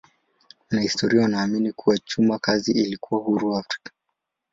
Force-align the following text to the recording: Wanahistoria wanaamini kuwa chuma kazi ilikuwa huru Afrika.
Wanahistoria 0.69 1.21
wanaamini 1.21 1.71
kuwa 1.73 1.97
chuma 1.97 2.39
kazi 2.39 2.71
ilikuwa 2.71 3.21
huru 3.21 3.57
Afrika. 3.57 3.91